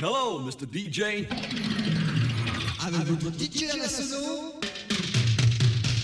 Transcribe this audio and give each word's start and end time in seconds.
Hello, 0.00 0.40
Mr. 0.40 0.64
DJ. 0.72 1.26
Avec 2.80 3.20
votre 3.20 3.38
DJ 3.38 3.64
national, 3.76 4.54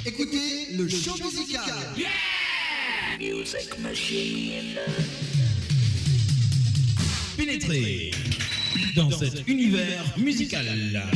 écoutez 0.04 0.74
le 0.76 0.86
show 0.86 1.14
musical. 1.24 1.62
Music 3.18 3.78
machine. 3.80 4.78
Pénétrez 7.38 8.10
dans 8.94 9.10
cet 9.10 9.48
univers 9.48 10.04
musical. 10.18 11.08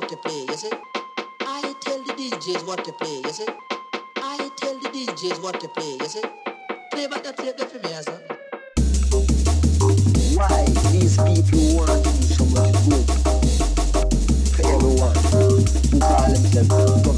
what 0.00 0.08
to 0.08 0.16
play, 0.16 0.46
you 0.48 0.54
see. 0.54 0.70
I 1.42 1.74
tell 1.80 2.02
the 2.02 2.12
DJs 2.14 2.66
what 2.66 2.84
to 2.86 2.92
play, 2.92 3.20
you 3.22 3.30
see. 3.30 3.46
I 4.16 4.50
tell 4.56 4.78
the 4.78 4.88
DJs 4.88 5.42
what 5.42 5.60
to 5.60 5.68
play, 5.68 5.98
you 6.00 6.06
see. 6.06 6.22
Play 6.92 7.06
back 7.06 7.22
that 7.24 7.36
tape 7.36 7.58
for 7.60 7.78
me, 7.78 7.92
sir. 8.00 8.18
Why 10.36 10.64
these 10.90 11.16
people 11.16 11.76
want 11.76 12.04
to 12.04 12.10
do 12.10 12.22
so 12.32 12.44
much 12.46 12.72
good 12.88 13.06
for 14.54 14.62
everyone 14.72 15.16
who 15.28 16.00
call 16.00 16.32
themselves 16.32 17.09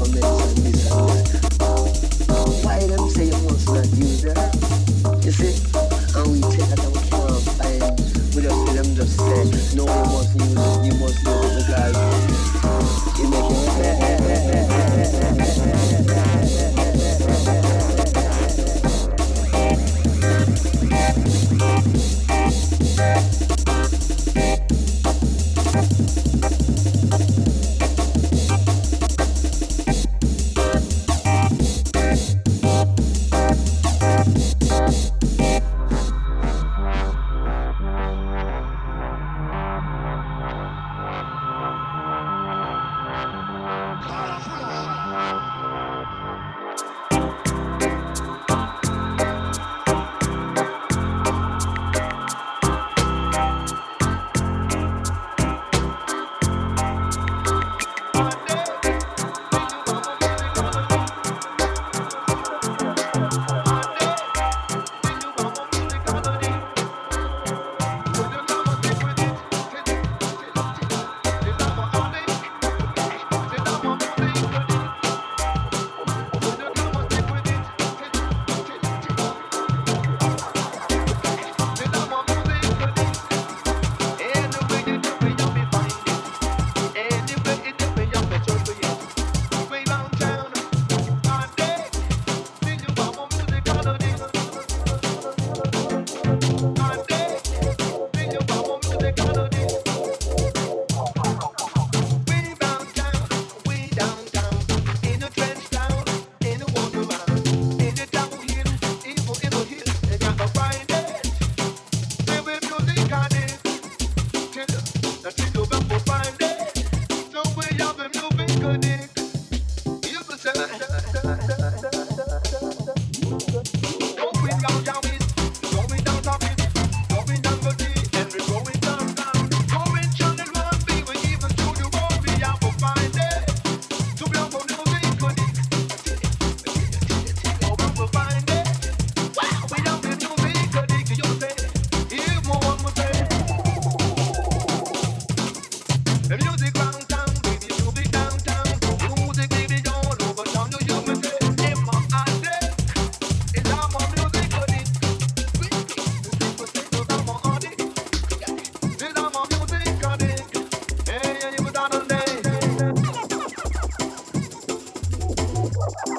Thank 165.95 166.17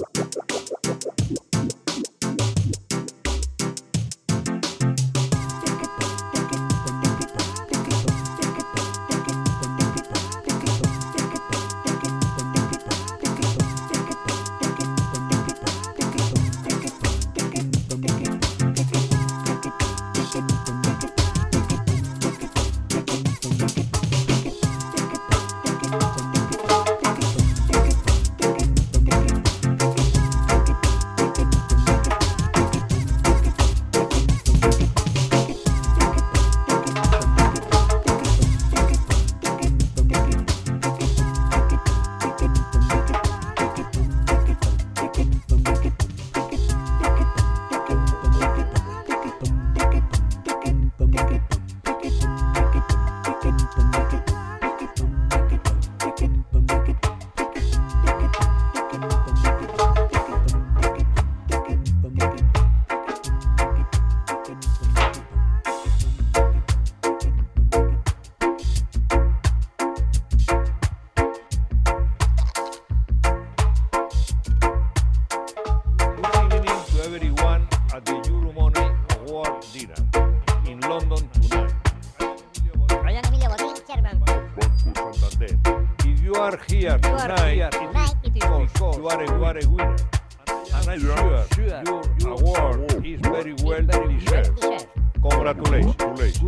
you. 0.00 0.05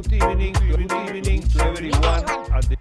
Good 0.09 0.23
evening, 0.23 0.53
good 0.55 0.81
evening 0.81 1.43
to 1.43 1.65
everyone 1.67 2.25
at 2.57 2.65
the 2.65 2.77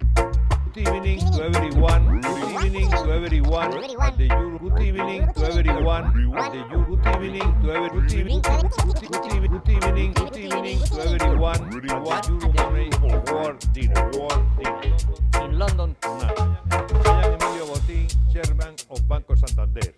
Good 0.72 0.88
evening 0.88 1.18
to 1.32 1.42
everyone. 1.44 2.22
Good 2.22 2.64
evening 2.64 2.90
to 2.90 3.12
everyone 3.12 3.74
at 4.00 4.16
the 4.16 4.26
Euro. 4.28 4.58
Good 4.58 4.80
evening 4.80 5.28
to 5.34 5.44
everyone 5.44 6.04
at 6.06 6.52
the 6.52 6.64
Euro. 6.72 6.96
Good 6.96 7.24
evening 7.24 7.60
to 7.60 7.70
every. 7.70 8.00
Good 8.00 8.12
evening. 8.14 8.40
Good 8.40 9.34
evening. 9.34 9.50
Good 9.52 9.68
evening. 9.68 10.12
Good 10.14 10.36
evening 10.38 10.78
to 10.80 11.00
everyone 11.04 11.60
at 11.64 11.70
the 11.70 12.30
Euromoney 12.32 12.88
Award 13.28 13.58
dinner. 13.74 14.10
Award 14.14 14.46
dinner 14.56 15.44
in 15.44 15.58
London 15.58 15.96
tonight. 16.00 16.38
I 16.70 17.26
am 17.26 17.34
Emilio 17.34 17.66
Botín, 17.66 18.08
chairman 18.32 18.74
of 18.88 19.06
Banco 19.06 19.34
Santander. 19.34 19.92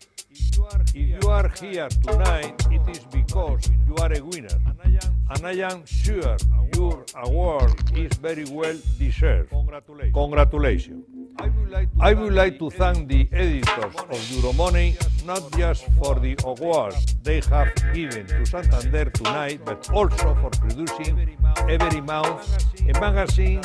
If 0.95 1.23
you 1.23 1.29
are 1.29 1.49
here 1.49 1.89
tonight, 1.89 2.67
it 2.71 2.89
is 2.89 3.05
because 3.07 3.69
you 3.87 3.95
are 3.97 4.13
a 4.13 4.21
winner. 4.21 4.59
And 5.31 5.47
I 5.47 5.53
am 5.71 5.85
sure 5.87 6.37
your 6.75 7.05
award 7.17 7.73
is 7.97 8.13
very 8.19 8.45
well 8.47 8.77
deserved. 8.99 9.53
Congratulations. 10.13 11.05
I 12.01 12.13
would 12.13 12.33
like 12.33 12.59
to 12.59 12.71
thank 12.71 13.09
the 13.09 13.29
editors 13.33 13.95
of 13.95 14.19
Euromoney 14.33 14.97
not 15.25 15.51
just 15.57 15.85
for 15.99 16.19
the 16.19 16.37
award 16.45 16.95
they 17.23 17.41
have 17.49 17.73
given 17.95 18.27
to 18.27 18.45
Santander 18.45 19.07
tonight, 19.11 19.61
but 19.65 19.89
also 19.91 20.35
for 20.35 20.51
producing 20.51 21.39
every 21.69 22.01
month 22.01 22.67
a 22.89 23.01
magazine 23.01 23.61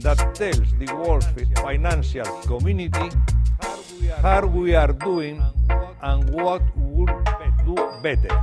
that 0.00 0.18
tells 0.34 0.72
the 0.78 0.92
world's 0.94 1.26
financial 1.60 2.26
community 2.42 3.08
how 4.22 4.46
we 4.46 4.74
are 4.74 4.92
doing 4.92 5.42
and 6.06 6.30
what 6.30 6.62
would 6.76 7.10
do 7.64 7.74
better. 8.02 8.34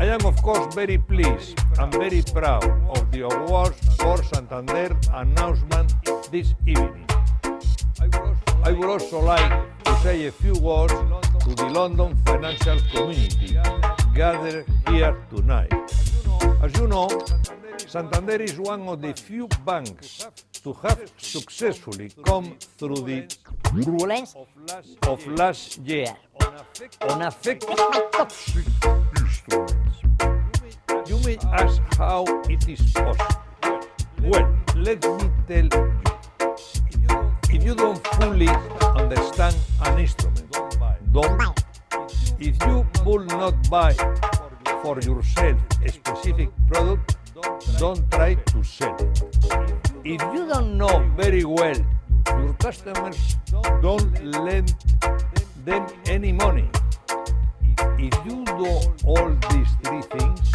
I 0.00 0.06
am 0.16 0.24
of 0.24 0.36
course 0.42 0.74
very 0.74 0.96
pleased 0.96 1.58
and 1.78 1.92
very 1.92 2.22
proud 2.22 2.64
of 2.96 3.10
the 3.12 3.26
awards 3.26 3.78
for 3.96 4.16
Santander 4.24 4.96
announcement 5.12 5.92
this 6.32 6.54
evening. 6.66 7.06
I 8.62 8.72
would 8.72 8.88
also 8.88 9.20
like 9.20 9.52
to 9.84 9.92
say 10.02 10.26
a 10.26 10.32
few 10.32 10.54
words 10.54 10.94
to 11.44 11.54
the 11.54 11.68
London 11.78 12.16
financial 12.24 12.78
community 12.92 13.58
gathered 14.14 14.64
here 14.88 15.14
tonight. 15.28 15.72
As 16.62 16.72
you 16.78 16.86
know, 16.88 17.08
Santander 17.86 18.40
is 18.42 18.58
one 18.58 18.88
of 18.88 19.02
the 19.02 19.12
few 19.12 19.46
banks 19.66 20.26
to 20.60 20.72
have 20.74 21.00
successfully 21.18 22.10
come 22.24 22.56
through 22.78 23.02
the 23.02 23.26
Turbulence 23.64 24.34
of 25.06 25.26
last 25.26 25.78
year 25.78 26.16
on 27.08 27.22
affected 27.22 27.78
You 31.08 31.18
may 31.24 31.36
ask 31.52 31.80
how 31.96 32.24
it 32.48 32.68
is 32.68 32.92
possible. 32.92 33.42
Well, 34.22 34.58
let 34.76 35.02
me 35.04 35.30
tell 35.46 35.64
you. 35.64 35.98
If 37.50 37.64
you 37.64 37.74
don't 37.74 38.06
fully 38.18 38.48
understand 38.96 39.56
an 39.84 39.98
instrument, 39.98 40.52
don't 41.12 41.38
buy. 41.38 41.54
If 42.38 42.56
you 42.66 42.86
will 43.04 43.24
not 43.24 43.68
buy 43.70 43.94
for 44.82 45.00
yourself 45.00 45.58
a 45.84 45.88
specific 45.90 46.50
product, 46.68 47.16
don't 47.78 48.10
try 48.10 48.34
to 48.34 48.64
sell. 48.64 48.96
If 50.04 50.20
you 50.34 50.46
don't 50.48 50.76
know 50.76 51.08
very 51.16 51.44
well 51.44 51.76
your 52.26 52.52
customers, 52.54 53.36
don't 53.82 54.24
lend 54.24 54.74
them 55.64 55.86
any 56.06 56.32
money. 56.32 56.68
If 57.98 58.14
you 58.26 58.44
do 58.44 58.66
all 59.06 59.30
these 59.50 59.70
three 59.82 60.02
things, 60.02 60.52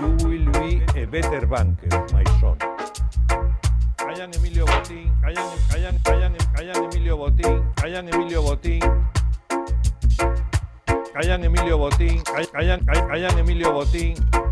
you 0.00 0.10
will 0.26 0.46
be 0.60 0.82
a 1.00 1.06
better 1.06 1.46
banker, 1.46 2.06
my 2.12 2.24
son. 2.40 2.56
I 3.98 4.14
am 4.20 4.30
Emilio 4.32 4.66
Botín, 4.66 5.10
I 5.24 5.30
am, 5.30 5.58
I 5.70 5.78
am, 5.86 5.96
I 6.06 6.24
am, 6.24 6.36
I 6.56 6.62
am 6.62 6.84
Emilio 6.84 7.16
Botín, 7.16 7.64
I 7.82 7.88
am 7.88 8.08
Emilio 8.08 8.42
Botín. 8.42 8.82
I 11.12 11.26
am 11.26 11.44
Emilio 11.44 11.78
Botín, 11.78 12.22
I, 12.28 12.46
I 12.54 12.64
am, 12.64 12.86
I, 12.88 13.16
I 13.16 13.18
am 13.18 13.38
Emilio 13.38 13.72
Botín. 13.72 14.49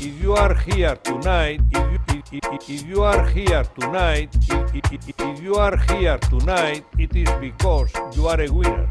If 0.00 0.22
you 0.22 0.34
are 0.34 0.54
here 0.54 0.94
tonight, 1.02 1.60
if 1.72 1.90
you, 1.90 2.22
if, 2.30 2.44
if, 2.52 2.70
if 2.70 2.86
you 2.86 3.02
are 3.02 3.28
here 3.30 3.64
tonight, 3.80 4.28
if, 4.48 4.92
if, 4.92 4.92
if, 4.92 5.20
if 5.20 5.42
you 5.42 5.56
are 5.56 5.76
here 5.76 6.18
tonight, 6.18 6.84
it 6.98 7.16
is 7.16 7.28
because 7.40 7.90
you 8.16 8.28
are 8.28 8.40
a 8.40 8.48
winner. 8.48 8.88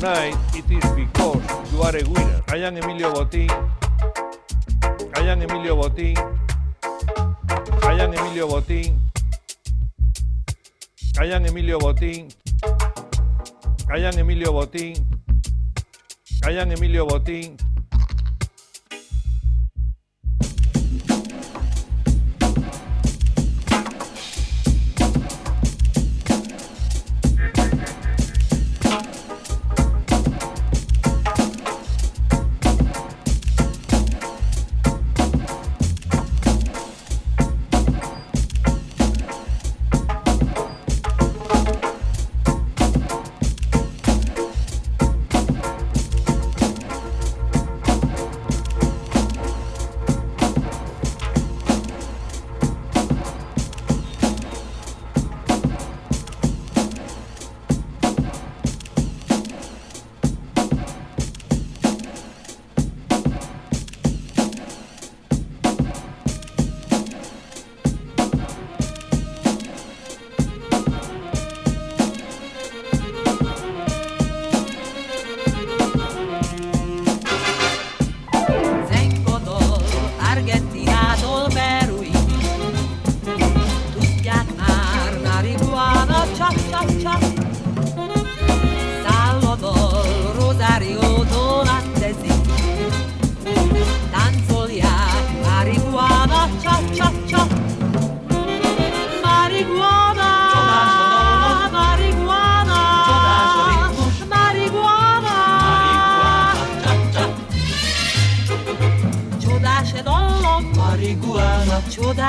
Tonight, 0.00 0.34
it 0.54 0.64
is 0.70 0.90
because 0.96 1.44
you 1.72 1.82
are 1.82 1.94
a 1.94 2.02
winner. 2.08 2.40
I 2.48 2.56
am 2.64 2.76
Emilio 2.76 3.12
Botín. 3.12 3.50
I 5.14 5.28
am 5.28 5.42
Emilio 5.42 5.76
Botín. 5.76 6.16
I 7.82 8.00
am 8.00 8.14
Emilio 8.14 8.48
Botín. 8.48 8.98
I 11.18 11.26
am 11.26 11.44
Emilio 11.44 11.78
Botín. 11.78 12.34
I 13.92 13.98
am 13.98 14.18
Emilio 14.18 14.52
Botín. 14.52 15.04
I 16.44 16.52
am 16.52 16.72
Emilio 16.72 17.06
Botín. 17.06 17.69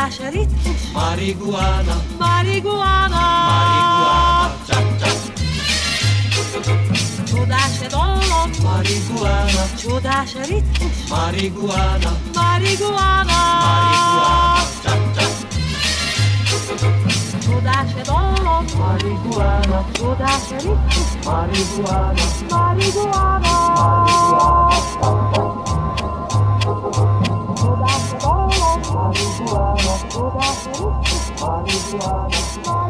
Marihuana, 0.01 0.17
Csodás 0.17 0.33
ritmus, 0.33 0.81
marihuana, 0.93 1.95
marihuana. 2.19 3.21
marihuana, 3.51 4.49
cha 4.67 4.79
cha. 4.99 5.11
Csodás 7.29 7.75
dallam, 7.93 8.49
Marihuana, 8.63 9.63
csodás 9.81 10.33
ritmus, 10.49 10.97
marihuana, 11.09 12.11
marihuana. 12.33 13.39
marihuana, 13.65 14.63
cha 14.83 14.93
cha. 15.15 15.25
Csodás 17.45 17.91
dallam, 18.09 18.65
Marihuana, 18.81 19.79
csodás 19.97 20.45
ritmus, 20.63 21.09
marihuana, 21.25 22.25
marihuana. 31.41 32.37
marihuana. 32.65 32.80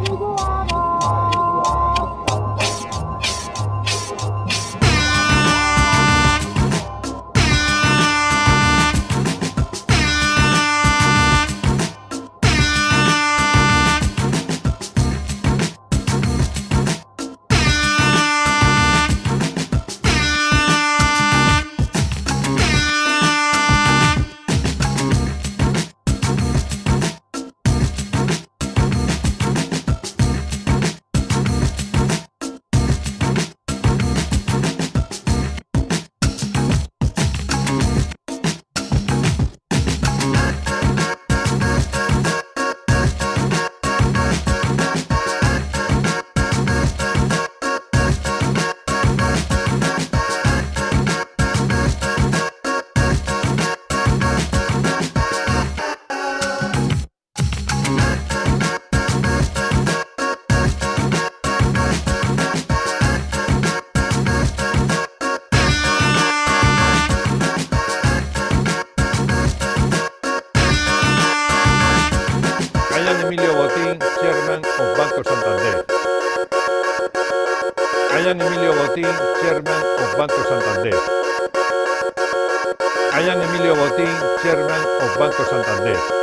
Santander. 85.91 86.21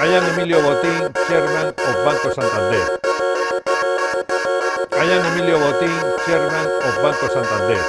Am 0.00 0.24
Emilio 0.34 0.60
Botín, 0.62 1.12
Chairman 1.26 1.66
of 1.68 1.96
Banco 2.04 2.28
Santander. 2.34 2.86
Am 4.92 5.10
Emilio 5.26 5.58
Botín, 5.58 5.94
Chairman 6.26 6.66
of 6.84 6.94
Banco 7.02 7.26
Santander. 7.28 7.82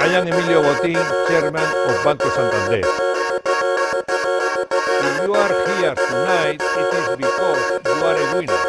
Am 0.00 0.26
Emilio 0.26 0.62
Botín, 0.62 1.00
Chairman 1.28 1.68
of 1.88 2.04
Banco 2.04 2.28
Santander. 2.30 2.86
If 5.04 5.26
you 5.26 5.34
are 5.34 5.54
here 5.66 5.94
tonight, 5.94 6.60
it 6.60 6.94
is 6.94 7.08
because 7.16 7.62
you 7.84 8.04
are 8.04 8.16
a 8.16 8.36
winner. 8.36 8.62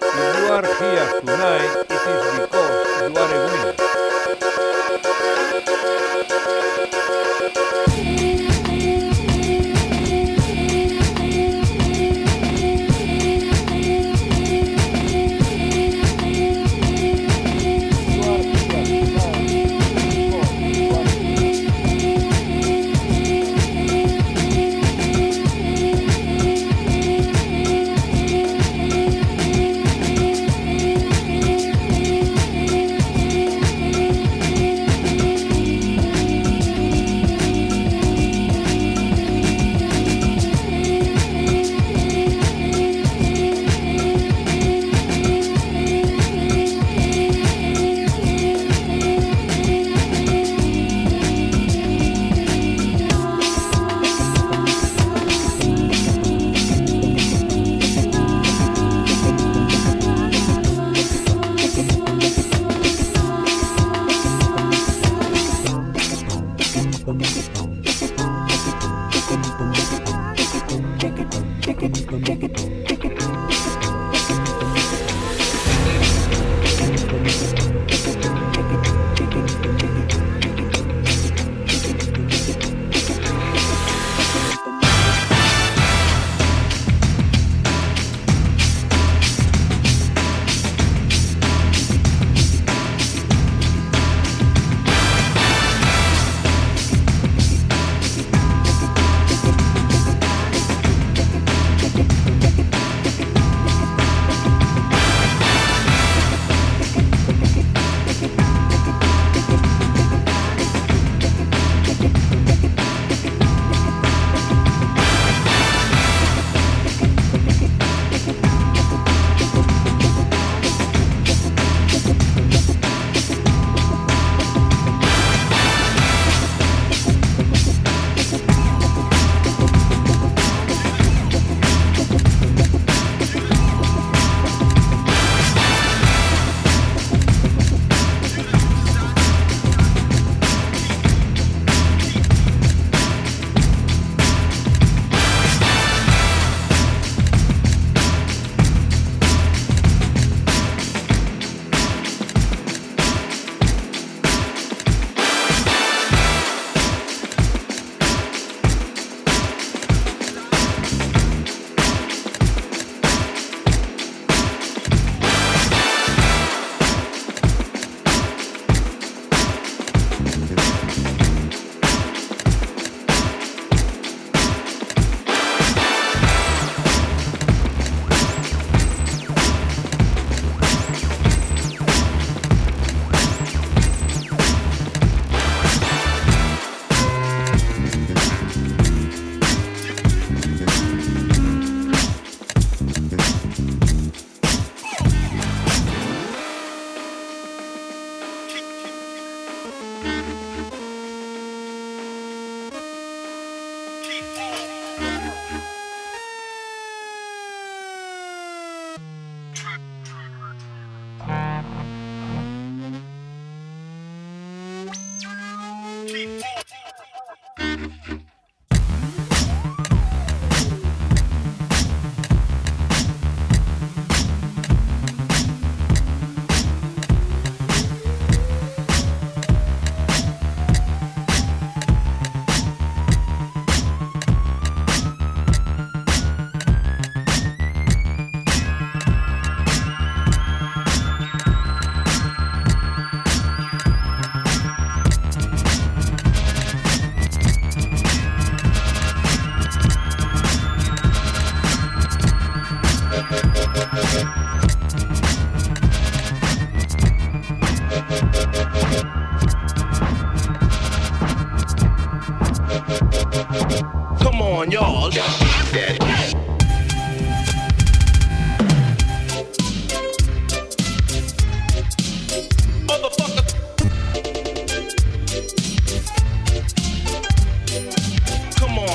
If 0.00 0.38
you 0.38 0.46
are 0.52 0.66
here 0.80 1.08
tonight, 1.20 1.72
it 1.88 2.04
is 2.12 2.22
because 2.40 2.76
you 3.00 3.16
are 3.16 3.34
a 3.34 3.46
winner. 3.46 3.90
Yeah. 6.50 8.09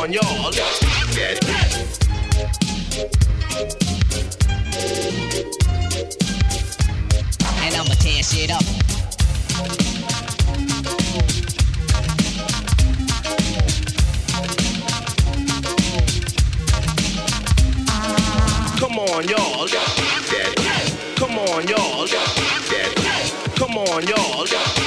on 0.05 0.13
y'all. 0.13 0.53
And 7.63 7.75
I'ma 7.75 7.95
tear 7.95 8.21
shit 8.21 8.51
up. 8.51 8.61
Come 18.77 18.99
on, 18.99 19.27
y'all. 19.27 19.67
Come 21.15 21.39
on, 21.39 21.67
y'all. 21.67 22.07
Come 23.55 23.77
on, 23.77 24.07
y'all. 24.07 24.84